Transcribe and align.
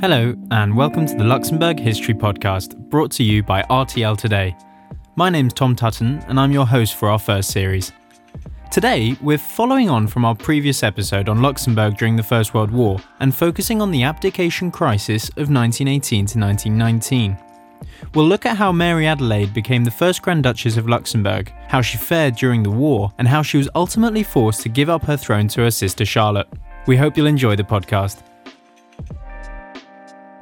Hello, 0.00 0.34
and 0.50 0.74
welcome 0.74 1.04
to 1.04 1.14
the 1.14 1.24
Luxembourg 1.24 1.78
History 1.78 2.14
Podcast, 2.14 2.74
brought 2.88 3.10
to 3.10 3.22
you 3.22 3.42
by 3.42 3.60
RTL 3.64 4.16
Today. 4.16 4.56
My 5.14 5.28
name's 5.28 5.52
Tom 5.52 5.76
Tutton, 5.76 6.24
and 6.26 6.40
I'm 6.40 6.52
your 6.52 6.66
host 6.66 6.94
for 6.94 7.10
our 7.10 7.18
first 7.18 7.50
series. 7.50 7.92
Today, 8.70 9.14
we're 9.20 9.36
following 9.36 9.90
on 9.90 10.06
from 10.06 10.24
our 10.24 10.34
previous 10.34 10.82
episode 10.82 11.28
on 11.28 11.42
Luxembourg 11.42 11.98
during 11.98 12.16
the 12.16 12.22
First 12.22 12.54
World 12.54 12.70
War 12.70 12.98
and 13.20 13.34
focusing 13.34 13.82
on 13.82 13.90
the 13.90 14.02
abdication 14.02 14.70
crisis 14.70 15.28
of 15.36 15.50
1918 15.50 16.24
to 16.24 16.38
1919. 16.38 17.36
We'll 18.14 18.26
look 18.26 18.46
at 18.46 18.56
how 18.56 18.72
Mary 18.72 19.06
Adelaide 19.06 19.52
became 19.52 19.84
the 19.84 19.90
first 19.90 20.22
Grand 20.22 20.44
Duchess 20.44 20.78
of 20.78 20.88
Luxembourg, 20.88 21.52
how 21.68 21.82
she 21.82 21.98
fared 21.98 22.36
during 22.36 22.62
the 22.62 22.70
war, 22.70 23.12
and 23.18 23.28
how 23.28 23.42
she 23.42 23.58
was 23.58 23.68
ultimately 23.74 24.22
forced 24.22 24.62
to 24.62 24.70
give 24.70 24.88
up 24.88 25.02
her 25.02 25.18
throne 25.18 25.48
to 25.48 25.60
her 25.60 25.70
sister 25.70 26.06
Charlotte. 26.06 26.48
We 26.86 26.96
hope 26.96 27.18
you'll 27.18 27.26
enjoy 27.26 27.56
the 27.56 27.64
podcast. 27.64 28.22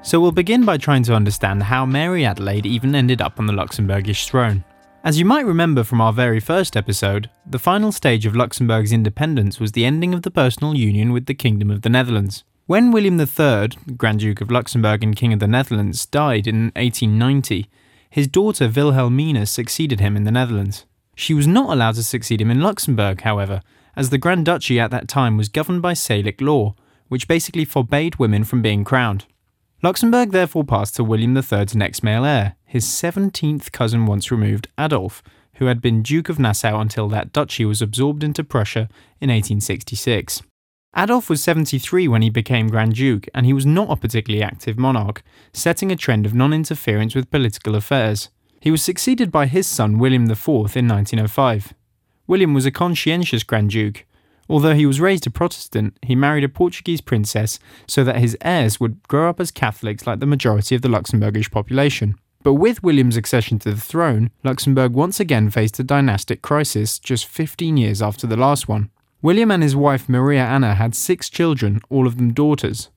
So 0.08 0.18
we'll 0.18 0.32
begin 0.32 0.64
by 0.64 0.78
trying 0.78 1.02
to 1.02 1.14
understand 1.14 1.62
how 1.64 1.84
Mary 1.84 2.24
Adelaide 2.24 2.64
even 2.64 2.94
ended 2.94 3.20
up 3.20 3.38
on 3.38 3.44
the 3.44 3.52
Luxembourgish 3.52 4.26
throne. 4.26 4.64
As 5.04 5.18
you 5.18 5.26
might 5.26 5.44
remember 5.44 5.84
from 5.84 6.00
our 6.00 6.14
very 6.14 6.40
first 6.40 6.78
episode, 6.78 7.28
the 7.44 7.58
final 7.58 7.92
stage 7.92 8.24
of 8.24 8.34
Luxembourg's 8.34 8.90
independence 8.90 9.60
was 9.60 9.72
the 9.72 9.84
ending 9.84 10.14
of 10.14 10.22
the 10.22 10.30
personal 10.30 10.74
union 10.74 11.12
with 11.12 11.26
the 11.26 11.34
Kingdom 11.34 11.70
of 11.70 11.82
the 11.82 11.90
Netherlands. 11.90 12.42
When 12.64 12.90
William 12.90 13.20
III, 13.20 13.68
Grand 13.98 14.20
Duke 14.20 14.40
of 14.40 14.50
Luxembourg 14.50 15.04
and 15.04 15.14
King 15.14 15.34
of 15.34 15.40
the 15.40 15.46
Netherlands, 15.46 16.06
died 16.06 16.46
in 16.46 16.72
1890, 16.74 17.68
his 18.08 18.26
daughter 18.26 18.66
Wilhelmina 18.66 19.44
succeeded 19.44 20.00
him 20.00 20.16
in 20.16 20.24
the 20.24 20.32
Netherlands. 20.32 20.86
She 21.16 21.34
was 21.34 21.46
not 21.46 21.68
allowed 21.68 21.96
to 21.96 22.02
succeed 22.02 22.40
him 22.40 22.50
in 22.50 22.62
Luxembourg, 22.62 23.20
however, 23.20 23.60
as 23.94 24.08
the 24.08 24.16
Grand 24.16 24.46
Duchy 24.46 24.80
at 24.80 24.90
that 24.90 25.06
time 25.06 25.36
was 25.36 25.50
governed 25.50 25.82
by 25.82 25.92
Salic 25.92 26.40
law, 26.40 26.74
which 27.08 27.28
basically 27.28 27.66
forbade 27.66 28.16
women 28.16 28.44
from 28.44 28.62
being 28.62 28.84
crowned. 28.84 29.26
Luxembourg 29.80 30.32
therefore 30.32 30.64
passed 30.64 30.96
to 30.96 31.04
William 31.04 31.36
III's 31.36 31.76
next 31.76 32.02
male 32.02 32.24
heir, 32.24 32.56
his 32.64 32.84
17th 32.84 33.70
cousin 33.70 34.06
once 34.06 34.30
removed, 34.32 34.66
Adolf, 34.76 35.22
who 35.54 35.66
had 35.66 35.80
been 35.80 36.02
Duke 36.02 36.28
of 36.28 36.40
Nassau 36.40 36.80
until 36.80 37.08
that 37.08 37.32
duchy 37.32 37.64
was 37.64 37.80
absorbed 37.80 38.24
into 38.24 38.42
Prussia 38.42 38.88
in 39.20 39.30
1866. 39.30 40.42
Adolf 40.96 41.30
was 41.30 41.42
73 41.44 42.08
when 42.08 42.22
he 42.22 42.30
became 42.30 42.66
Grand 42.66 42.94
Duke, 42.94 43.28
and 43.32 43.46
he 43.46 43.52
was 43.52 43.64
not 43.64 43.90
a 43.90 43.96
particularly 43.96 44.42
active 44.42 44.76
monarch, 44.76 45.22
setting 45.52 45.92
a 45.92 45.96
trend 45.96 46.26
of 46.26 46.34
non 46.34 46.52
interference 46.52 47.14
with 47.14 47.30
political 47.30 47.76
affairs. 47.76 48.30
He 48.60 48.72
was 48.72 48.82
succeeded 48.82 49.30
by 49.30 49.46
his 49.46 49.68
son 49.68 49.98
William 49.98 50.28
IV 50.28 50.48
in 50.48 50.88
1905. 50.88 51.72
William 52.26 52.52
was 52.52 52.66
a 52.66 52.72
conscientious 52.72 53.44
Grand 53.44 53.70
Duke, 53.70 54.04
Although 54.48 54.74
he 54.74 54.86
was 54.86 55.00
raised 55.00 55.26
a 55.26 55.30
Protestant, 55.30 55.98
he 56.02 56.14
married 56.14 56.44
a 56.44 56.48
Portuguese 56.48 57.00
princess 57.00 57.58
so 57.86 58.02
that 58.04 58.16
his 58.18 58.36
heirs 58.40 58.80
would 58.80 59.06
grow 59.06 59.28
up 59.28 59.40
as 59.40 59.50
Catholics 59.50 60.06
like 60.06 60.20
the 60.20 60.26
majority 60.26 60.74
of 60.74 60.82
the 60.82 60.88
Luxembourgish 60.88 61.50
population. 61.50 62.16
But 62.42 62.54
with 62.54 62.82
William's 62.82 63.16
accession 63.16 63.58
to 63.60 63.74
the 63.74 63.80
throne, 63.80 64.30
Luxembourg 64.44 64.92
once 64.92 65.20
again 65.20 65.50
faced 65.50 65.78
a 65.78 65.84
dynastic 65.84 66.40
crisis 66.40 66.98
just 66.98 67.26
15 67.26 67.76
years 67.76 68.00
after 68.00 68.26
the 68.26 68.36
last 68.36 68.68
one. 68.68 68.90
William 69.20 69.50
and 69.50 69.62
his 69.62 69.76
wife 69.76 70.08
Maria 70.08 70.44
Anna 70.44 70.76
had 70.76 70.94
six 70.94 71.28
children, 71.28 71.80
all 71.90 72.06
of 72.06 72.16
them 72.16 72.32
daughters. 72.32 72.88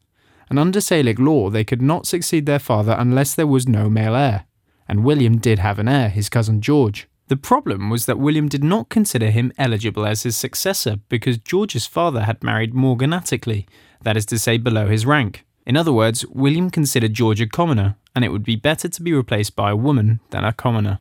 And 0.49 0.59
under 0.59 0.79
Salic 0.79 1.17
law, 1.17 1.49
they 1.49 1.63
could 1.63 1.81
not 1.81 2.05
succeed 2.05 2.45
their 2.45 2.59
father 2.59 2.95
unless 2.97 3.33
there 3.33 3.47
was 3.47 3.67
no 3.67 3.89
male 3.89 4.16
heir. 4.16 4.45
And 4.88 5.03
William 5.03 5.38
did 5.38 5.59
have 5.59 5.79
an 5.79 5.88
heir, 5.88 6.09
his 6.09 6.29
cousin 6.29 6.61
George. 6.61 7.07
The 7.31 7.37
problem 7.37 7.89
was 7.89 8.07
that 8.07 8.19
William 8.19 8.49
did 8.49 8.61
not 8.61 8.89
consider 8.89 9.31
him 9.31 9.53
eligible 9.57 10.05
as 10.05 10.23
his 10.23 10.35
successor 10.35 10.97
because 11.07 11.38
George's 11.38 11.88
father 11.88 12.23
had 12.23 12.43
married 12.43 12.73
morganatically, 12.73 13.65
that 14.01 14.17
is 14.17 14.25
to 14.25 14.38
say, 14.38 14.57
below 14.57 14.89
his 14.89 15.05
rank. 15.05 15.45
In 15.65 15.77
other 15.77 15.93
words, 15.93 16.25
William 16.27 16.69
considered 16.69 17.13
George 17.13 17.39
a 17.39 17.47
commoner, 17.47 17.95
and 18.13 18.25
it 18.25 18.33
would 18.33 18.44
be 18.44 18.57
better 18.57 18.89
to 18.89 19.01
be 19.01 19.13
replaced 19.13 19.56
by 19.56 19.72
a 19.72 19.78
woman 19.78 20.19
than 20.31 20.44
a 20.44 20.51
commoner. 20.51 21.00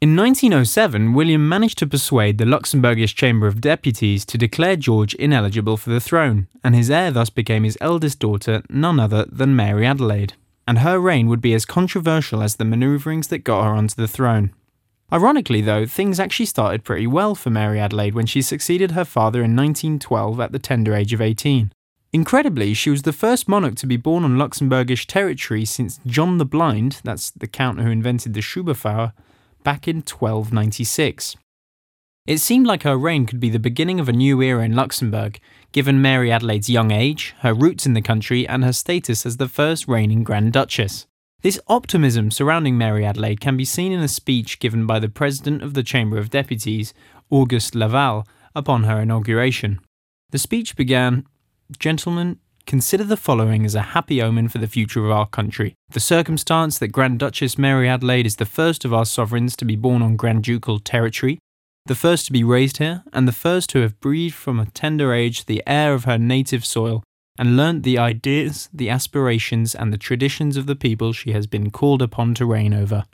In 0.00 0.16
1907, 0.16 1.12
William 1.12 1.48
managed 1.48 1.78
to 1.78 1.86
persuade 1.86 2.38
the 2.38 2.44
Luxembourgish 2.44 3.14
Chamber 3.14 3.46
of 3.46 3.60
Deputies 3.60 4.24
to 4.24 4.36
declare 4.36 4.74
George 4.74 5.14
ineligible 5.14 5.76
for 5.76 5.90
the 5.90 6.00
throne, 6.00 6.48
and 6.64 6.74
his 6.74 6.90
heir 6.90 7.12
thus 7.12 7.30
became 7.30 7.62
his 7.62 7.78
eldest 7.80 8.18
daughter, 8.18 8.64
none 8.68 8.98
other 8.98 9.24
than 9.30 9.54
Mary 9.54 9.86
Adelaide. 9.86 10.32
And 10.66 10.80
her 10.80 10.98
reign 10.98 11.28
would 11.28 11.40
be 11.40 11.54
as 11.54 11.64
controversial 11.64 12.42
as 12.42 12.56
the 12.56 12.64
manoeuvrings 12.64 13.28
that 13.28 13.44
got 13.44 13.62
her 13.62 13.70
onto 13.70 13.94
the 13.94 14.08
throne. 14.08 14.52
Ironically, 15.12 15.60
though, 15.60 15.86
things 15.86 16.20
actually 16.20 16.46
started 16.46 16.84
pretty 16.84 17.06
well 17.06 17.34
for 17.34 17.50
Mary 17.50 17.80
Adelaide 17.80 18.14
when 18.14 18.26
she 18.26 18.42
succeeded 18.42 18.92
her 18.92 19.04
father 19.04 19.40
in 19.40 19.56
1912 19.56 20.38
at 20.38 20.52
the 20.52 20.60
tender 20.60 20.94
age 20.94 21.12
of 21.12 21.20
18. 21.20 21.72
Incredibly, 22.12 22.74
she 22.74 22.90
was 22.90 23.02
the 23.02 23.12
first 23.12 23.48
monarch 23.48 23.74
to 23.76 23.86
be 23.86 23.96
born 23.96 24.24
on 24.24 24.36
Luxembourgish 24.36 25.06
territory 25.06 25.64
since 25.64 26.00
John 26.06 26.38
the 26.38 26.44
Blind, 26.44 27.00
that's 27.02 27.30
the 27.30 27.46
count 27.46 27.80
who 27.80 27.90
invented 27.90 28.34
the 28.34 28.40
Schueberfouer, 28.40 29.12
back 29.64 29.88
in 29.88 29.96
1296. 29.96 31.36
It 32.26 32.38
seemed 32.38 32.66
like 32.66 32.84
her 32.84 32.96
reign 32.96 33.26
could 33.26 33.40
be 33.40 33.50
the 33.50 33.58
beginning 33.58 33.98
of 33.98 34.08
a 34.08 34.12
new 34.12 34.40
era 34.40 34.64
in 34.64 34.76
Luxembourg, 34.76 35.40
given 35.72 36.02
Mary 36.02 36.30
Adelaide's 36.30 36.70
young 36.70 36.92
age, 36.92 37.34
her 37.40 37.54
roots 37.54 37.86
in 37.86 37.94
the 37.94 38.02
country, 38.02 38.46
and 38.46 38.64
her 38.64 38.72
status 38.72 39.26
as 39.26 39.38
the 39.38 39.48
first 39.48 39.88
reigning 39.88 40.22
Grand 40.22 40.52
Duchess. 40.52 41.06
This 41.42 41.58
optimism 41.68 42.30
surrounding 42.30 42.76
Mary 42.76 43.04
Adelaide 43.04 43.40
can 43.40 43.56
be 43.56 43.64
seen 43.64 43.92
in 43.92 44.00
a 44.00 44.08
speech 44.08 44.58
given 44.58 44.86
by 44.86 44.98
the 44.98 45.08
President 45.08 45.62
of 45.62 45.72
the 45.72 45.82
Chamber 45.82 46.18
of 46.18 46.28
Deputies, 46.28 46.92
Auguste 47.30 47.74
Laval, 47.74 48.26
upon 48.54 48.84
her 48.84 49.00
inauguration. 49.00 49.80
The 50.32 50.38
speech 50.38 50.76
began 50.76 51.26
Gentlemen, 51.78 52.40
consider 52.66 53.04
the 53.04 53.16
following 53.16 53.64
as 53.64 53.74
a 53.74 53.80
happy 53.80 54.20
omen 54.20 54.48
for 54.48 54.58
the 54.58 54.66
future 54.66 55.02
of 55.04 55.10
our 55.10 55.26
country. 55.26 55.74
The 55.90 56.00
circumstance 56.00 56.78
that 56.78 56.88
Grand 56.88 57.18
Duchess 57.18 57.56
Mary 57.56 57.88
Adelaide 57.88 58.26
is 58.26 58.36
the 58.36 58.44
first 58.44 58.84
of 58.84 58.92
our 58.92 59.06
sovereigns 59.06 59.56
to 59.56 59.64
be 59.64 59.76
born 59.76 60.02
on 60.02 60.16
Grand 60.16 60.44
Ducal 60.44 60.78
territory, 60.78 61.38
the 61.86 61.94
first 61.94 62.26
to 62.26 62.32
be 62.32 62.44
raised 62.44 62.76
here, 62.76 63.02
and 63.14 63.26
the 63.26 63.32
first 63.32 63.70
to 63.70 63.80
have 63.80 63.98
breathed 63.98 64.34
from 64.34 64.60
a 64.60 64.66
tender 64.66 65.14
age 65.14 65.46
the 65.46 65.62
air 65.66 65.94
of 65.94 66.04
her 66.04 66.18
native 66.18 66.66
soil, 66.66 67.02
and 67.40 67.56
learnt 67.56 67.84
the 67.84 67.96
ideas, 67.96 68.68
the 68.70 68.90
aspirations, 68.90 69.74
and 69.74 69.90
the 69.90 69.96
traditions 69.96 70.58
of 70.58 70.66
the 70.66 70.76
people 70.76 71.14
she 71.14 71.32
has 71.32 71.46
been 71.46 71.70
called 71.70 72.02
upon 72.02 72.34
to 72.34 72.44
reign 72.44 72.74
over. 72.74 73.04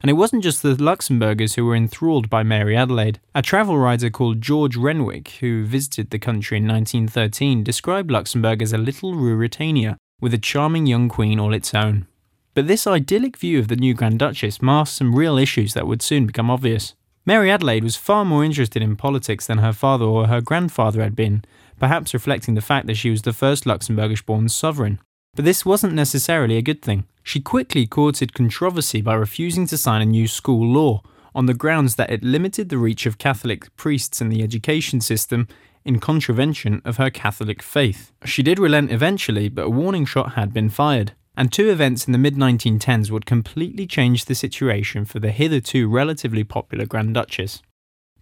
And 0.00 0.08
it 0.08 0.14
wasn't 0.14 0.44
just 0.44 0.62
the 0.62 0.76
Luxembourgers 0.76 1.56
who 1.56 1.66
were 1.66 1.74
enthralled 1.74 2.30
by 2.30 2.44
Mary 2.44 2.76
Adelaide. 2.76 3.18
A 3.34 3.42
travel 3.42 3.76
writer 3.76 4.08
called 4.08 4.40
George 4.40 4.76
Renwick, 4.76 5.30
who 5.40 5.64
visited 5.64 6.10
the 6.10 6.20
country 6.20 6.58
in 6.58 6.68
1913, 6.68 7.64
described 7.64 8.12
Luxembourg 8.12 8.62
as 8.62 8.72
a 8.72 8.78
little 8.78 9.14
Ruritania, 9.14 9.96
with 10.20 10.32
a 10.32 10.38
charming 10.38 10.86
young 10.86 11.08
queen 11.08 11.40
all 11.40 11.52
its 11.52 11.74
own. 11.74 12.06
But 12.54 12.68
this 12.68 12.86
idyllic 12.86 13.36
view 13.36 13.58
of 13.58 13.66
the 13.66 13.74
new 13.74 13.94
Grand 13.94 14.20
Duchess 14.20 14.62
masked 14.62 14.96
some 14.96 15.16
real 15.16 15.38
issues 15.38 15.74
that 15.74 15.88
would 15.88 16.02
soon 16.02 16.26
become 16.26 16.50
obvious. 16.50 16.94
Mary 17.26 17.50
Adelaide 17.50 17.82
was 17.82 17.96
far 17.96 18.24
more 18.24 18.44
interested 18.44 18.80
in 18.80 18.94
politics 18.94 19.48
than 19.48 19.58
her 19.58 19.72
father 19.72 20.04
or 20.04 20.28
her 20.28 20.40
grandfather 20.40 21.02
had 21.02 21.16
been, 21.16 21.44
perhaps 21.82 22.14
reflecting 22.14 22.54
the 22.54 22.60
fact 22.60 22.86
that 22.86 22.94
she 22.94 23.10
was 23.10 23.22
the 23.22 23.32
first 23.32 23.64
Luxembourgish 23.64 24.24
born 24.24 24.48
sovereign. 24.48 25.00
But 25.34 25.44
this 25.44 25.66
wasn't 25.66 25.94
necessarily 25.94 26.56
a 26.56 26.62
good 26.62 26.80
thing. 26.80 27.08
She 27.24 27.40
quickly 27.40 27.88
courted 27.88 28.34
controversy 28.34 29.02
by 29.02 29.14
refusing 29.14 29.66
to 29.66 29.76
sign 29.76 30.00
a 30.00 30.06
new 30.06 30.28
school 30.28 30.64
law 30.64 31.02
on 31.34 31.46
the 31.46 31.54
grounds 31.54 31.96
that 31.96 32.08
it 32.08 32.22
limited 32.22 32.68
the 32.68 32.78
reach 32.78 33.04
of 33.04 33.18
Catholic 33.18 33.74
priests 33.74 34.20
in 34.20 34.28
the 34.28 34.44
education 34.44 35.00
system 35.00 35.48
in 35.84 35.98
contravention 35.98 36.82
of 36.84 36.98
her 36.98 37.10
Catholic 37.10 37.60
faith. 37.60 38.12
She 38.24 38.44
did 38.44 38.60
relent 38.60 38.92
eventually, 38.92 39.48
but 39.48 39.66
a 39.66 39.70
warning 39.70 40.04
shot 40.04 40.34
had 40.34 40.54
been 40.54 40.70
fired. 40.70 41.14
And 41.36 41.50
two 41.50 41.68
events 41.68 42.06
in 42.06 42.12
the 42.12 42.18
mid 42.18 42.36
1910s 42.36 43.10
would 43.10 43.26
completely 43.26 43.88
change 43.88 44.26
the 44.26 44.36
situation 44.36 45.04
for 45.04 45.18
the 45.18 45.32
hitherto 45.32 45.88
relatively 45.88 46.44
popular 46.44 46.86
Grand 46.86 47.14
Duchess. 47.14 47.60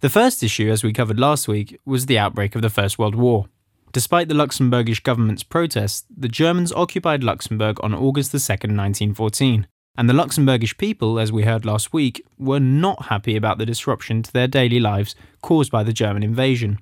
The 0.01 0.09
first 0.09 0.41
issue, 0.41 0.71
as 0.71 0.83
we 0.83 0.93
covered 0.93 1.19
last 1.19 1.47
week, 1.47 1.79
was 1.85 2.07
the 2.07 2.17
outbreak 2.17 2.55
of 2.55 2.63
the 2.63 2.71
First 2.71 2.97
World 2.97 3.13
War. 3.13 3.45
Despite 3.91 4.29
the 4.29 4.33
Luxembourgish 4.33 5.03
government's 5.03 5.43
protests, 5.43 6.07
the 6.09 6.27
Germans 6.27 6.73
occupied 6.73 7.23
Luxembourg 7.23 7.77
on 7.83 7.93
August 7.93 8.31
2, 8.31 8.37
1914, 8.37 9.67
and 9.95 10.09
the 10.09 10.13
Luxembourgish 10.13 10.79
people, 10.79 11.19
as 11.19 11.31
we 11.31 11.43
heard 11.43 11.65
last 11.65 11.93
week, 11.93 12.25
were 12.39 12.59
not 12.59 13.09
happy 13.09 13.35
about 13.35 13.59
the 13.59 13.65
disruption 13.65 14.23
to 14.23 14.33
their 14.33 14.47
daily 14.47 14.79
lives 14.79 15.13
caused 15.43 15.71
by 15.71 15.83
the 15.83 15.93
German 15.93 16.23
invasion. 16.23 16.79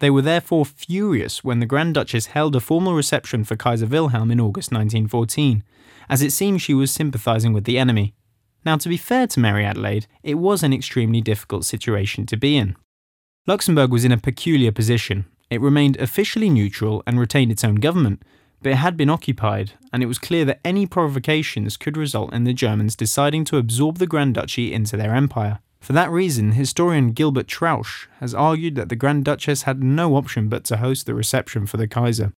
They 0.00 0.10
were 0.10 0.22
therefore 0.22 0.64
furious 0.64 1.44
when 1.44 1.60
the 1.60 1.66
Grand 1.66 1.94
Duchess 1.94 2.26
held 2.26 2.56
a 2.56 2.60
formal 2.60 2.94
reception 2.94 3.44
for 3.44 3.54
Kaiser 3.54 3.86
Wilhelm 3.86 4.32
in 4.32 4.40
August 4.40 4.72
1914, 4.72 5.62
as 6.08 6.20
it 6.20 6.32
seemed 6.32 6.60
she 6.60 6.74
was 6.74 6.90
sympathising 6.90 7.52
with 7.52 7.62
the 7.62 7.78
enemy. 7.78 8.12
Now, 8.66 8.76
to 8.78 8.88
be 8.88 8.96
fair 8.96 9.28
to 9.28 9.38
Mary 9.38 9.64
Adelaide, 9.64 10.08
it 10.24 10.34
was 10.34 10.64
an 10.64 10.72
extremely 10.72 11.20
difficult 11.20 11.64
situation 11.64 12.26
to 12.26 12.36
be 12.36 12.56
in. 12.56 12.74
Luxembourg 13.46 13.92
was 13.92 14.04
in 14.04 14.10
a 14.10 14.18
peculiar 14.18 14.72
position. 14.72 15.24
It 15.50 15.60
remained 15.60 15.96
officially 15.98 16.50
neutral 16.50 17.00
and 17.06 17.20
retained 17.20 17.52
its 17.52 17.62
own 17.62 17.76
government, 17.76 18.24
but 18.60 18.72
it 18.72 18.78
had 18.78 18.96
been 18.96 19.08
occupied, 19.08 19.74
and 19.92 20.02
it 20.02 20.06
was 20.06 20.18
clear 20.18 20.44
that 20.46 20.58
any 20.64 20.84
provocations 20.84 21.76
could 21.76 21.96
result 21.96 22.34
in 22.34 22.42
the 22.42 22.52
Germans 22.52 22.96
deciding 22.96 23.44
to 23.44 23.56
absorb 23.56 23.98
the 23.98 24.06
Grand 24.08 24.34
Duchy 24.34 24.72
into 24.72 24.96
their 24.96 25.14
empire. 25.14 25.60
For 25.78 25.92
that 25.92 26.10
reason, 26.10 26.52
historian 26.52 27.12
Gilbert 27.12 27.46
Trausch 27.46 28.08
has 28.18 28.34
argued 28.34 28.74
that 28.74 28.88
the 28.88 28.96
Grand 28.96 29.24
Duchess 29.24 29.62
had 29.62 29.80
no 29.80 30.16
option 30.16 30.48
but 30.48 30.64
to 30.64 30.78
host 30.78 31.06
the 31.06 31.14
reception 31.14 31.66
for 31.66 31.76
the 31.76 31.86
Kaiser. 31.86 32.32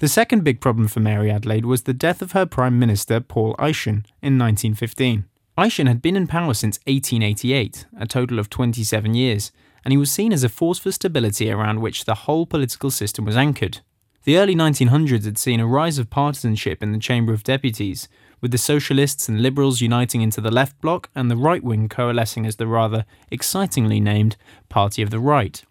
The 0.00 0.08
second 0.08 0.44
big 0.44 0.60
problem 0.60 0.86
for 0.88 1.00
Mary 1.00 1.30
Adelaide 1.30 1.64
was 1.64 1.84
the 1.84 1.94
death 1.94 2.20
of 2.20 2.32
her 2.32 2.44
Prime 2.44 2.78
Minister 2.78 3.20
Paul 3.20 3.54
Eyschen 3.58 4.04
in 4.20 4.36
1915. 4.36 5.24
Eyschen 5.58 5.86
had 5.86 6.00
been 6.00 6.16
in 6.16 6.26
power 6.26 6.54
since 6.54 6.78
1888, 6.86 7.84
a 7.98 8.06
total 8.06 8.38
of 8.38 8.48
27 8.48 9.12
years, 9.12 9.52
and 9.84 9.92
he 9.92 9.98
was 9.98 10.10
seen 10.10 10.32
as 10.32 10.42
a 10.42 10.48
force 10.48 10.78
for 10.78 10.90
stability 10.90 11.50
around 11.50 11.82
which 11.82 12.06
the 12.06 12.14
whole 12.14 12.46
political 12.46 12.90
system 12.90 13.26
was 13.26 13.36
anchored. 13.36 13.80
The 14.24 14.38
early 14.38 14.54
1900s 14.54 15.26
had 15.26 15.36
seen 15.36 15.60
a 15.60 15.66
rise 15.66 15.98
of 15.98 16.08
partisanship 16.08 16.82
in 16.82 16.92
the 16.92 16.98
Chamber 16.98 17.34
of 17.34 17.42
Deputies, 17.42 18.08
with 18.40 18.50
the 18.50 18.58
Socialists 18.58 19.28
and 19.28 19.42
Liberals 19.42 19.82
uniting 19.82 20.22
into 20.22 20.40
the 20.40 20.50
left 20.50 20.80
bloc 20.80 21.10
and 21.14 21.30
the 21.30 21.36
right 21.36 21.62
wing 21.62 21.86
coalescing 21.88 22.46
as 22.46 22.56
the 22.56 22.66
rather 22.66 23.04
excitingly 23.30 24.00
named 24.00 24.36
Party 24.70 25.02
of 25.02 25.10
the 25.10 25.20
Right. 25.20 25.62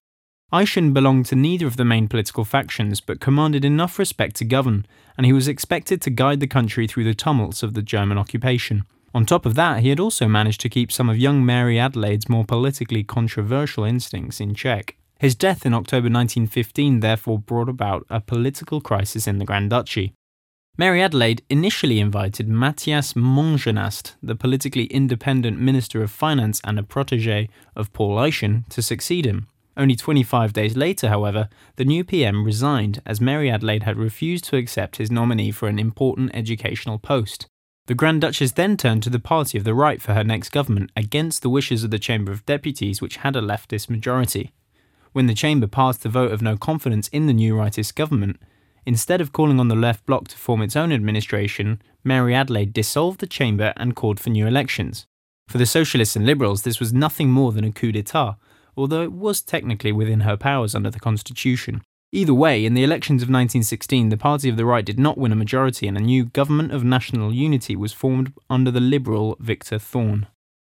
Eyschen 0.53 0.93
belonged 0.93 1.25
to 1.27 1.35
neither 1.35 1.65
of 1.65 1.77
the 1.77 1.85
main 1.85 2.07
political 2.07 2.45
factions 2.45 3.01
but 3.01 3.21
commanded 3.21 3.65
enough 3.65 3.97
respect 3.97 4.35
to 4.35 4.45
govern, 4.45 4.85
and 5.17 5.25
he 5.25 5.33
was 5.33 5.47
expected 5.47 6.01
to 6.01 6.09
guide 6.11 6.39
the 6.39 6.45
country 6.45 6.85
through 6.85 7.05
the 7.05 7.15
tumults 7.15 7.63
of 7.63 7.73
the 7.73 7.81
German 7.81 8.17
occupation. 8.17 8.83
On 9.13 9.25
top 9.25 9.45
of 9.45 9.55
that, 9.55 9.81
he 9.81 9.89
had 9.89 9.99
also 9.99 10.27
managed 10.27 10.61
to 10.61 10.69
keep 10.69 10.91
some 10.91 11.09
of 11.09 11.17
young 11.17 11.45
Mary 11.45 11.77
Adelaide's 11.77 12.29
more 12.29 12.45
politically 12.45 13.03
controversial 13.03 13.83
instincts 13.83 14.39
in 14.39 14.55
check. 14.55 14.95
His 15.19 15.35
death 15.35 15.65
in 15.65 15.73
October 15.73 16.05
1915 16.05 17.01
therefore 17.01 17.37
brought 17.37 17.69
about 17.69 18.05
a 18.09 18.21
political 18.21 18.81
crisis 18.81 19.27
in 19.27 19.37
the 19.37 19.45
Grand 19.45 19.69
Duchy. 19.69 20.13
Mary 20.77 21.01
Adelaide 21.01 21.43
initially 21.49 21.99
invited 21.99 22.47
Matthias 22.47 23.13
Mongenast, 23.13 24.15
the 24.23 24.35
politically 24.35 24.85
independent 24.85 25.59
Minister 25.59 26.01
of 26.01 26.09
Finance 26.09 26.61
and 26.63 26.79
a 26.79 26.83
protege 26.83 27.49
of 27.75 27.91
Paul 27.91 28.17
Eyschen, 28.17 28.67
to 28.69 28.81
succeed 28.81 29.25
him. 29.25 29.47
Only 29.75 29.95
25 29.95 30.53
days 30.53 30.77
later, 30.77 31.09
however, 31.09 31.49
the 31.75 31.85
new 31.85 32.03
PM 32.03 32.45
resigned 32.45 33.01
as 33.05 33.21
Mary 33.21 33.51
Adelaide 33.51 33.83
had 33.83 33.97
refused 33.97 34.45
to 34.45 34.57
accept 34.57 34.97
his 34.97 35.11
nominee 35.11 35.51
for 35.51 35.67
an 35.67 35.79
important 35.79 36.31
educational 36.33 36.97
post. 36.97 37.47
The 37.87 37.95
Grand 37.95 38.21
Duchess 38.21 38.53
then 38.53 38.77
turned 38.77 39.03
to 39.03 39.09
the 39.09 39.19
party 39.19 39.57
of 39.57 39.63
the 39.63 39.73
right 39.73 40.01
for 40.01 40.13
her 40.13 40.23
next 40.23 40.49
government 40.49 40.91
against 40.95 41.41
the 41.41 41.49
wishes 41.49 41.83
of 41.83 41.91
the 41.91 41.99
Chamber 41.99 42.31
of 42.31 42.45
Deputies, 42.45 43.01
which 43.01 43.17
had 43.17 43.35
a 43.35 43.41
leftist 43.41 43.89
majority. 43.89 44.51
When 45.11 45.27
the 45.27 45.33
Chamber 45.33 45.67
passed 45.67 46.03
the 46.03 46.09
vote 46.09 46.31
of 46.31 46.41
no 46.41 46.57
confidence 46.57 47.07
in 47.09 47.27
the 47.27 47.33
new 47.33 47.55
rightist 47.55 47.95
government, 47.95 48.39
Instead 48.85 49.21
of 49.21 49.31
calling 49.31 49.59
on 49.59 49.67
the 49.67 49.75
left 49.75 50.05
bloc 50.05 50.27
to 50.29 50.37
form 50.37 50.61
its 50.61 50.75
own 50.75 50.91
administration, 50.91 51.81
Mary 52.03 52.33
Adelaide 52.33 52.73
dissolved 52.73 53.19
the 53.19 53.27
chamber 53.27 53.73
and 53.77 53.95
called 53.95 54.19
for 54.19 54.29
new 54.29 54.47
elections. 54.47 55.05
For 55.47 55.57
the 55.57 55.65
Socialists 55.65 56.15
and 56.15 56.25
Liberals, 56.25 56.63
this 56.63 56.79
was 56.79 56.93
nothing 56.93 57.29
more 57.29 57.51
than 57.51 57.63
a 57.63 57.71
coup 57.71 57.91
d'etat, 57.91 58.37
although 58.75 59.03
it 59.03 59.11
was 59.11 59.41
technically 59.41 59.91
within 59.91 60.21
her 60.21 60.37
powers 60.37 60.73
under 60.73 60.89
the 60.89 60.99
Constitution. 60.99 61.83
Either 62.13 62.33
way, 62.33 62.65
in 62.65 62.73
the 62.73 62.83
elections 62.83 63.21
of 63.21 63.29
1916, 63.29 64.09
the 64.09 64.17
Party 64.17 64.49
of 64.49 64.57
the 64.57 64.65
Right 64.65 64.83
did 64.83 64.99
not 64.99 65.17
win 65.17 65.31
a 65.31 65.35
majority 65.35 65.87
and 65.87 65.95
a 65.95 66.01
new 66.01 66.25
Government 66.25 66.73
of 66.73 66.83
National 66.83 67.33
Unity 67.33 67.73
was 67.73 67.93
formed 67.93 68.33
under 68.49 68.69
the 68.69 68.81
Liberal 68.81 69.37
Victor 69.39 69.79
Thorn. 69.79 70.27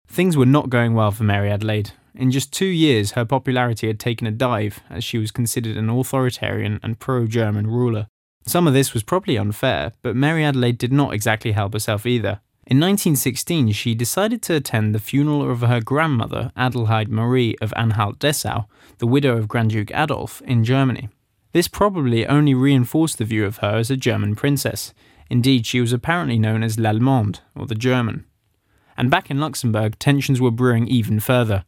Things 0.08 0.36
were 0.36 0.48
not 0.48 0.72
going 0.72 0.96
well 0.96 1.12
for 1.12 1.24
Mary 1.24 1.52
Adelaide. 1.52 1.92
In 2.16 2.32
just 2.32 2.52
two 2.52 2.66
years, 2.66 3.12
her 3.12 3.24
popularity 3.24 3.86
had 3.86 4.00
taken 4.00 4.26
a 4.26 4.32
dive, 4.32 4.80
as 4.90 5.04
she 5.04 5.20
was 5.20 5.30
considered 5.30 5.78
an 5.78 5.92
authoritarian 5.92 6.80
and 6.82 6.98
pro 6.98 7.28
German 7.28 7.68
ruler. 7.68 8.08
Some 8.48 8.66
of 8.66 8.74
this 8.74 8.96
was 8.96 9.04
probably 9.04 9.38
unfair, 9.38 9.92
but 10.02 10.16
Mary 10.16 10.44
Adelaide 10.44 10.80
did 10.80 10.92
not 10.92 11.14
exactly 11.14 11.52
help 11.52 11.74
herself 11.74 12.08
either. 12.08 12.40
In 12.66 12.80
1916, 12.80 13.74
she 13.74 13.94
decided 13.94 14.42
to 14.42 14.56
attend 14.56 14.96
the 14.96 15.00
funeral 15.00 15.48
of 15.48 15.62
her 15.62 15.82
grandmother, 15.82 16.52
Adelheid 16.58 17.10
Marie 17.10 17.56
of 17.62 17.74
Anhalt 17.78 18.18
Dessau, 18.18 18.66
the 18.98 19.08
widow 19.08 19.38
of 19.38 19.48
Grand 19.48 19.70
Duke 19.70 19.92
Adolf, 19.94 20.42
in 20.42 20.64
Germany. 20.64 21.10
This 21.54 21.68
probably 21.68 22.28
only 22.28 22.54
reinforced 22.54 23.18
the 23.18 23.26
view 23.26 23.46
of 23.46 23.58
her 23.58 23.78
as 23.78 23.90
a 23.90 23.98
German 23.98 24.36
princess. 24.36 24.94
Indeed, 25.30 25.66
she 25.66 25.82
was 25.82 25.94
apparently 25.94 26.40
known 26.40 26.64
as 26.64 26.80
l'Allemande, 26.80 27.40
or 27.56 27.66
the 27.66 27.76
German. 27.76 28.26
And 28.96 29.12
back 29.12 29.30
in 29.30 29.40
Luxembourg, 29.40 30.00
tensions 30.00 30.42
were 30.42 30.52
brewing 30.52 30.88
even 30.88 31.20
further. 31.20 31.64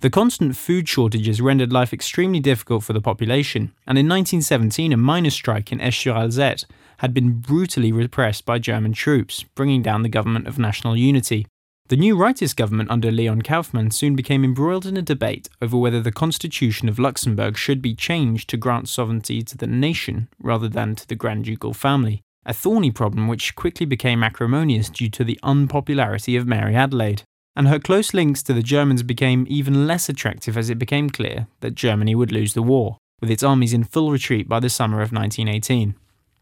The 0.00 0.10
constant 0.10 0.56
food 0.56 0.88
shortages 0.88 1.40
rendered 1.40 1.72
life 1.72 1.92
extremely 1.92 2.40
difficult 2.40 2.84
for 2.84 2.92
the 2.92 3.00
population, 3.00 3.72
and 3.86 3.96
in 3.96 4.06
1917 4.06 4.92
a 4.92 4.96
miners' 4.96 5.34
strike 5.34 5.72
in 5.72 5.80
Esch-sur-Alzette 5.80 6.64
had 6.98 7.14
been 7.14 7.40
brutally 7.40 7.90
repressed 7.90 8.44
by 8.44 8.58
German 8.58 8.92
troops, 8.92 9.44
bringing 9.54 9.82
down 9.82 10.02
the 10.02 10.08
government 10.08 10.46
of 10.46 10.58
national 10.58 10.96
unity. 10.96 11.46
The 11.88 11.96
new 11.96 12.16
rightist 12.16 12.56
government 12.56 12.90
under 12.90 13.10
Leon 13.10 13.42
Kauffman 13.42 13.90
soon 13.90 14.16
became 14.16 14.42
embroiled 14.44 14.86
in 14.86 14.96
a 14.96 15.02
debate 15.02 15.48
over 15.60 15.76
whether 15.76 16.00
the 16.00 16.12
constitution 16.12 16.88
of 16.88 16.98
Luxembourg 16.98 17.56
should 17.56 17.82
be 17.82 17.94
changed 17.94 18.48
to 18.50 18.56
grant 18.56 18.88
sovereignty 18.88 19.42
to 19.42 19.56
the 19.56 19.66
nation 19.66 20.28
rather 20.38 20.68
than 20.68 20.94
to 20.94 21.06
the 21.06 21.14
Grand 21.14 21.44
Ducal 21.44 21.74
family, 21.74 22.22
a 22.46 22.54
thorny 22.54 22.90
problem 22.90 23.28
which 23.28 23.54
quickly 23.54 23.84
became 23.84 24.22
acrimonious 24.22 24.88
due 24.88 25.10
to 25.10 25.24
the 25.24 25.38
unpopularity 25.42 26.36
of 26.36 26.46
Mary 26.46 26.74
Adelaide 26.74 27.22
and 27.56 27.68
her 27.68 27.78
close 27.78 28.12
links 28.12 28.42
to 28.42 28.52
the 28.52 28.62
Germans 28.62 29.02
became 29.02 29.46
even 29.48 29.86
less 29.86 30.08
attractive 30.08 30.56
as 30.56 30.70
it 30.70 30.78
became 30.78 31.08
clear 31.08 31.46
that 31.60 31.74
Germany 31.74 32.14
would 32.14 32.32
lose 32.32 32.54
the 32.54 32.62
war, 32.62 32.98
with 33.20 33.30
its 33.30 33.42
armies 33.42 33.72
in 33.72 33.84
full 33.84 34.10
retreat 34.10 34.48
by 34.48 34.60
the 34.60 34.70
summer 34.70 35.00
of 35.00 35.12
1918. 35.12 35.94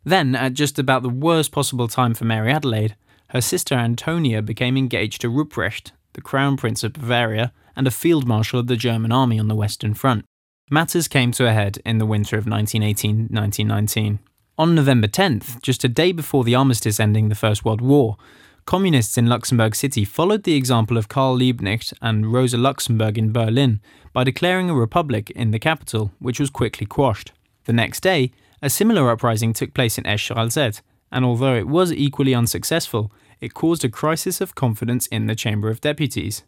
Then, 0.04 0.34
at 0.34 0.54
just 0.54 0.78
about 0.78 1.02
the 1.02 1.08
worst 1.08 1.52
possible 1.52 1.86
time 1.86 2.14
for 2.14 2.24
Mary 2.24 2.50
Adelaide, 2.50 2.96
her 3.32 3.40
sister 3.40 3.74
Antonia 3.74 4.42
became 4.42 4.76
engaged 4.76 5.20
to 5.22 5.30
Ruprecht, 5.30 5.92
the 6.12 6.20
Crown 6.20 6.56
Prince 6.56 6.84
of 6.84 6.92
Bavaria 6.92 7.52
and 7.74 7.86
a 7.86 7.90
field 7.90 8.26
marshal 8.26 8.60
of 8.60 8.66
the 8.66 8.76
German 8.76 9.10
army 9.10 9.38
on 9.38 9.48
the 9.48 9.54
Western 9.54 9.94
Front. 9.94 10.24
Matters 10.70 11.08
came 11.08 11.32
to 11.32 11.46
a 11.46 11.52
head 11.52 11.78
in 11.84 11.98
the 11.98 12.06
winter 12.06 12.36
of 12.36 12.46
1918 12.46 13.28
1919. 13.30 14.18
On 14.58 14.74
November 14.74 15.08
10th, 15.08 15.62
just 15.62 15.82
a 15.82 15.88
day 15.88 16.12
before 16.12 16.44
the 16.44 16.54
armistice 16.54 17.00
ending 17.00 17.30
the 17.30 17.34
First 17.34 17.64
World 17.64 17.80
War, 17.80 18.18
Communists 18.64 19.18
in 19.18 19.26
Luxembourg 19.26 19.74
City 19.74 20.04
followed 20.04 20.44
the 20.44 20.54
example 20.54 20.96
of 20.96 21.08
Karl 21.08 21.36
Liebknecht 21.36 21.94
and 22.00 22.32
Rosa 22.32 22.56
Luxemburg 22.56 23.18
in 23.18 23.32
Berlin 23.32 23.80
by 24.12 24.22
declaring 24.24 24.70
a 24.70 24.74
republic 24.74 25.30
in 25.30 25.50
the 25.50 25.58
capital, 25.58 26.12
which 26.20 26.38
was 26.38 26.48
quickly 26.48 26.86
quashed. 26.86 27.32
The 27.64 27.72
next 27.72 28.00
day, 28.00 28.30
a 28.62 28.70
similar 28.70 29.10
uprising 29.10 29.52
took 29.52 29.74
place 29.74 29.98
in 29.98 30.06
Esch-sur-Alzette, 30.06 30.80
and 31.10 31.24
although 31.24 31.56
it 31.56 31.66
was 31.66 31.92
equally 31.92 32.34
unsuccessful, 32.34 33.12
it 33.42 33.52
caused 33.52 33.84
a 33.84 33.90
crisis 33.90 34.40
of 34.40 34.54
confidence 34.54 35.06
in 35.08 35.26
the 35.26 35.34
Chamber 35.34 35.68
of 35.68 35.82
Deputies. 35.82 36.44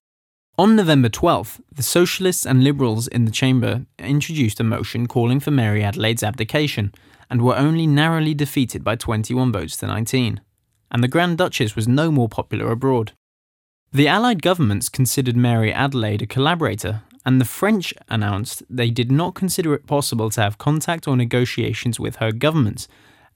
On 0.56 0.75
November 0.75 1.11
12th, 1.11 1.61
the 1.70 1.82
Socialists 1.82 2.46
and 2.46 2.64
Liberals 2.64 3.06
in 3.08 3.26
the 3.26 3.31
Chamber 3.31 3.85
introduced 3.99 4.58
a 4.61 4.64
motion 4.64 5.06
calling 5.06 5.41
for 5.41 5.50
Mary 5.50 5.85
Adelaide's 5.85 6.22
abdication, 6.22 6.94
and 7.29 7.43
were 7.43 7.56
only 7.56 7.86
narrowly 7.86 8.32
defeated 8.32 8.82
by 8.82 8.96
21 8.96 9.53
votes 9.53 9.77
to 9.77 9.86
19 9.86 10.41
and 10.94 11.03
the 11.03 11.08
Grand 11.08 11.36
Duchess 11.36 11.74
was 11.74 11.89
no 11.89 12.13
more 12.13 12.29
popular 12.29 12.70
abroad. 12.70 13.13
The 13.93 14.06
Allied 14.06 14.43
governments 14.43 14.89
considered 14.89 15.36
Mary 15.36 15.72
Adelaide 15.72 16.22
a 16.22 16.27
collaborator, 16.27 17.03
and 17.27 17.41
the 17.41 17.44
French 17.44 17.93
announced 18.08 18.63
they 18.70 18.91
did 18.91 19.10
not 19.10 19.34
consider 19.34 19.74
it 19.74 19.89
possible 19.89 20.31
to 20.31 20.41
have 20.41 20.56
contact 20.56 21.08
or 21.08 21.17
negotiations 21.17 21.98
with 21.98 22.17
her 22.17 22.31
government, 22.31 22.86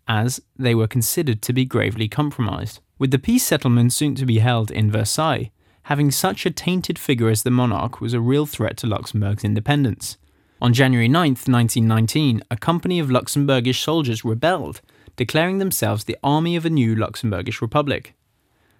as 0.06 0.40
they 0.56 0.72
were 0.72 0.86
considered 0.86 1.42
to 1.42 1.52
be 1.52 1.64
gravely 1.64 2.08
compromised. 2.08 2.78
With 2.98 3.10
the 3.12 3.18
peace 3.18 3.44
settlement 3.44 3.92
soon 3.92 4.14
to 4.16 4.26
be 4.26 4.40
held 4.40 4.70
in 4.70 4.90
Versailles, 4.90 5.50
having 5.84 6.10
such 6.10 6.44
a 6.44 6.50
tainted 6.50 6.98
figure 6.98 7.28
as 7.28 7.42
the 7.42 7.50
monarch 7.50 8.00
was 8.00 8.12
a 8.12 8.20
real 8.20 8.44
threat 8.44 8.76
to 8.78 8.86
Luxembourg's 8.86 9.44
independence. 9.44 10.18
On 10.60 10.72
January 10.72 11.06
9, 11.06 11.30
1919, 11.30 12.42
a 12.50 12.56
company 12.56 12.98
of 12.98 13.08
Luxembourgish 13.08 13.80
soldiers 13.82 14.24
rebelled 14.24 14.80
declaring 15.18 15.58
themselves 15.58 16.04
the 16.04 16.16
army 16.22 16.56
of 16.56 16.64
a 16.64 16.70
new 16.70 16.94
Luxembourgish 16.94 17.60
republic. 17.60 18.14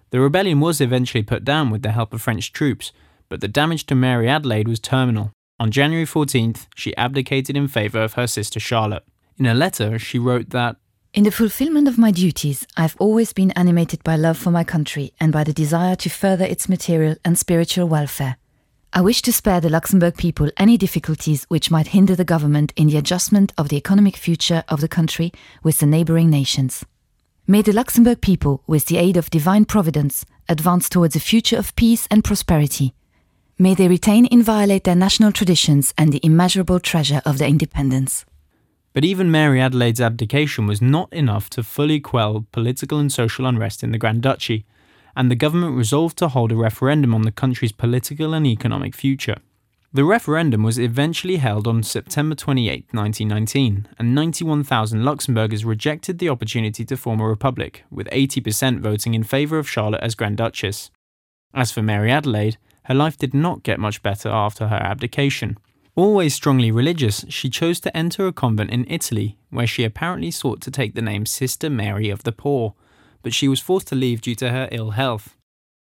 The 0.09 0.19
rebellion 0.19 0.59
was 0.59 0.81
eventually 0.81 1.21
put 1.21 1.43
down 1.43 1.69
with 1.69 1.83
the 1.83 1.91
help 1.91 2.13
of 2.13 2.21
French 2.21 2.51
troops, 2.51 2.91
but 3.27 3.41
the 3.41 3.47
damage 3.47 3.85
to 3.87 3.95
Mary 3.95 4.27
Adelaide 4.27 4.67
was 4.67 4.79
terminal. 4.79 5.33
On 5.59 5.69
January 5.69 6.05
14th, 6.05 6.67
she 6.75 6.95
abdicated 6.95 7.57
in 7.57 7.67
favour 7.67 8.01
of 8.01 8.13
her 8.13 8.25
sister 8.25 8.59
Charlotte. 8.59 9.03
In 9.37 9.45
a 9.45 9.53
letter, 9.53 9.99
she 9.99 10.17
wrote 10.17 10.49
that 10.51 10.77
In 11.11 11.23
the 11.23 11.31
fulfillment 11.31 11.87
of 11.87 11.97
my 11.97 12.11
duties, 12.11 12.67
I 12.77 12.83
have 12.83 12.95
always 12.99 13.33
been 13.33 13.49
animated 13.51 14.03
by 14.03 14.15
love 14.15 14.37
for 14.37 14.51
my 14.51 14.63
country 14.63 15.11
and 15.19 15.31
by 15.31 15.43
the 15.43 15.51
desire 15.51 15.95
to 15.95 16.09
further 16.09 16.45
its 16.45 16.69
material 16.69 17.15
and 17.25 17.35
spiritual 17.35 17.87
welfare. 17.87 18.37
I 18.93 19.01
wish 19.01 19.23
to 19.23 19.33
spare 19.33 19.59
the 19.59 19.71
Luxembourg 19.71 20.17
people 20.17 20.51
any 20.57 20.77
difficulties 20.77 21.45
which 21.45 21.71
might 21.71 21.87
hinder 21.87 22.15
the 22.15 22.23
government 22.23 22.73
in 22.75 22.87
the 22.87 22.97
adjustment 22.97 23.53
of 23.57 23.69
the 23.69 23.77
economic 23.77 24.17
future 24.17 24.63
of 24.67 24.81
the 24.81 24.87
country 24.87 25.31
with 25.63 25.79
the 25.79 25.87
neighbouring 25.87 26.29
nations. 26.29 26.85
May 27.47 27.63
the 27.63 27.73
Luxembourg 27.73 28.21
people, 28.21 28.61
with 28.67 28.85
the 28.85 28.97
aid 28.97 29.17
of 29.17 29.31
divine 29.31 29.65
providence, 29.65 30.25
advance 30.47 30.89
towards 30.89 31.15
a 31.15 31.19
future 31.19 31.57
of 31.57 31.75
peace 31.75 32.07
and 32.11 32.23
prosperity. 32.23 32.93
May 33.57 33.73
they 33.73 33.87
retain 33.87 34.27
inviolate 34.29 34.83
their 34.83 34.95
national 34.95 35.31
traditions 35.31 35.91
and 35.97 36.13
the 36.13 36.21
immeasurable 36.21 36.79
treasure 36.79 37.23
of 37.25 37.39
their 37.39 37.49
independence. 37.49 38.25
But 38.93 39.05
even 39.05 39.31
Mary 39.31 39.61
Adelaide's 39.61 40.01
abdication 40.01 40.67
was 40.67 40.81
not 40.81 41.11
enough 41.13 41.49
to 41.51 41.63
fully 41.63 41.99
quell 41.99 42.45
political 42.51 42.99
and 42.99 43.11
social 43.11 43.45
unrest 43.45 43.83
in 43.83 43.91
the 43.91 43.97
Grand 43.97 44.21
Duchy 44.21 44.65
and 45.15 45.29
the 45.29 45.35
government 45.35 45.75
resolved 45.75 46.17
to 46.17 46.29
hold 46.29 46.51
a 46.51 46.55
referendum 46.55 47.13
on 47.13 47.23
the 47.23 47.31
country's 47.31 47.73
political 47.73 48.33
and 48.33 48.47
economic 48.47 48.95
future. 48.95 49.37
The 49.91 50.05
referendum 50.05 50.63
was 50.63 50.79
eventually 50.79 51.37
held 51.37 51.67
on 51.67 51.83
September 51.83 52.35
28, 52.35 52.85
1919, 52.91 53.87
and 53.97 54.15
91,000 54.15 55.03
Luxembourgers 55.03 55.65
rejected 55.65 56.19
the 56.19 56.29
opportunity 56.29 56.85
to 56.85 56.95
form 56.95 57.19
a 57.19 57.27
republic, 57.27 57.83
with 57.89 58.07
80% 58.11 58.79
voting 58.79 59.13
in 59.13 59.23
favour 59.23 59.57
of 59.57 59.69
Charlotte 59.69 60.03
as 60.03 60.15
Grand 60.15 60.37
Duchess. 60.37 60.91
As 61.53 61.71
for 61.71 61.81
Mary 61.81 62.11
Adelaide, 62.11 62.57
her 62.83 62.93
life 62.93 63.17
did 63.17 63.33
not 63.33 63.63
get 63.63 63.79
much 63.79 64.01
better 64.03 64.29
after 64.29 64.67
her 64.67 64.77
abdication. 64.77 65.57
Always 65.95 66.33
strongly 66.33 66.71
religious, 66.71 67.25
she 67.29 67.49
chose 67.49 67.79
to 67.81 67.95
enter 67.95 68.27
a 68.27 68.33
convent 68.33 68.71
in 68.71 68.85
Italy, 68.89 69.37
where 69.49 69.67
she 69.67 69.83
apparently 69.83 70.31
sought 70.31 70.61
to 70.61 70.71
take 70.71 70.95
the 70.95 71.01
name 71.01 71.25
Sister 71.25 71.69
Mary 71.69 72.09
of 72.09 72.23
the 72.23 72.31
Poor, 72.31 72.75
but 73.21 73.33
she 73.33 73.47
was 73.47 73.59
forced 73.59 73.87
to 73.87 73.95
leave 73.95 74.21
due 74.21 74.35
to 74.35 74.51
her 74.51 74.69
ill 74.71 74.91
health. 74.91 75.35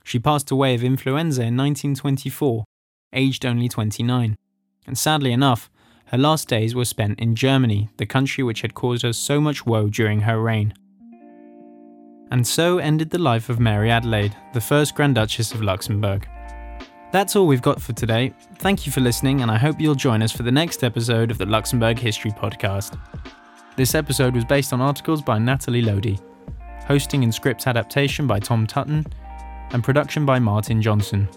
She 0.04 0.20
passed 0.20 0.52
away 0.52 0.76
of 0.76 0.84
influenza 0.84 1.42
in 1.42 1.56
1924, 1.56 2.66
aged 3.14 3.46
only 3.46 3.70
29. 3.70 4.36
And 4.88 4.98
sadly 4.98 5.32
enough, 5.32 5.70
her 6.08 6.18
last 6.18 6.50
days 6.50 6.76
were 6.76 6.84
spent 6.84 7.20
in 7.20 7.36
Germany, 7.36 7.90
the 7.98 8.06
country 8.06 8.44
which 8.44 8.62
had 8.62 8.74
caused 8.74 9.04
her 9.04 9.14
so 9.14 9.40
much 9.40 9.66
woe 9.66 9.88
during 9.88 10.22
her 10.22 10.42
reign. 10.42 10.74
And 12.30 12.46
so 12.46 12.80
ended 12.80 13.12
the 13.12 13.20
life 13.20 13.50
of 13.50 13.60
Mary 13.60 13.92
Adelaide, 13.92 14.36
the 14.54 14.62
first 14.62 14.96
Grand 14.96 15.16
Duchess 15.16 15.54
of 15.54 15.62
Luxembourg. 15.62 16.28
That's 17.12 17.36
all 17.36 17.46
we've 17.46 17.62
got 17.62 17.82
for 17.82 17.92
today. 17.92 18.34
Thank 18.60 18.86
you 18.86 18.92
for 18.92 19.02
listening, 19.02 19.42
and 19.42 19.52
I 19.52 19.58
hope 19.58 19.82
you'll 19.82 19.96
join 19.96 20.22
us 20.22 20.32
for 20.32 20.44
the 20.44 20.52
next 20.52 20.82
episode 20.82 21.30
of 21.30 21.38
the 21.38 21.46
Luxembourg 21.46 22.00
History 22.00 22.32
Podcast. 22.32 22.98
This 23.76 23.96
episode 23.96 24.34
was 24.34 24.46
based 24.46 24.72
on 24.72 24.80
articles 24.80 25.22
by 25.22 25.38
Natalie 25.38 25.82
Lodi, 25.82 26.18
hosting 26.88 27.24
and 27.24 27.34
script 27.34 27.68
adaptation 27.68 28.28
by 28.28 28.40
Tom 28.40 28.66
Tutton, 28.66 29.06
and 29.72 29.84
production 29.84 30.26
by 30.26 30.40
Martin 30.40 30.82
Johnson. 30.82 31.28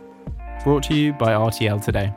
Brought 0.62 0.84
to 0.84 0.94
you 0.94 1.12
by 1.12 1.32
RTL 1.32 1.84
Today. 1.84 2.12